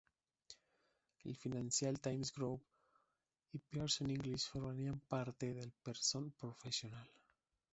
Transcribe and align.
El 1.25 1.35
Financial 1.37 1.99
Times 1.99 2.31
Group 2.33 2.63
y 3.53 3.59
Pearson 3.59 4.09
English 4.09 4.47
formarán 4.49 4.99
parte 5.01 5.53
de 5.53 5.71
Pearson 5.83 6.31
Professional. 6.31 7.07